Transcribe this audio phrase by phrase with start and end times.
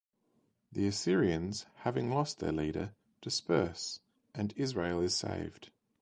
[0.71, 3.99] The Assyrians, having lost their leader, disperse,
[4.33, 5.69] and Israel is saved.